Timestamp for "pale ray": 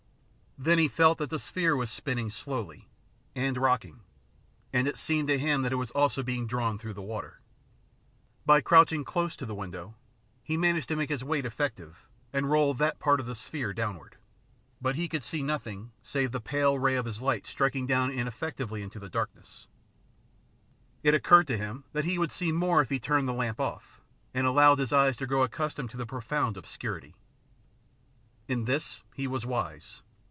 16.41-16.93